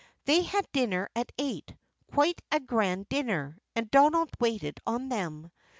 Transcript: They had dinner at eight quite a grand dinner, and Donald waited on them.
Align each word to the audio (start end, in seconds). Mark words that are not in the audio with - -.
They 0.25 0.41
had 0.41 0.65
dinner 0.71 1.09
at 1.15 1.31
eight 1.37 1.75
quite 2.11 2.41
a 2.51 2.59
grand 2.59 3.07
dinner, 3.07 3.59
and 3.75 3.91
Donald 3.91 4.29
waited 4.39 4.79
on 4.87 5.09
them. 5.09 5.51